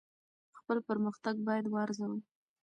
[0.57, 2.19] خپل پرمختګ باید وارزوئ.